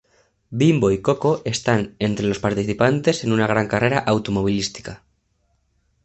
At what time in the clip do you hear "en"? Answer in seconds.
3.23-3.33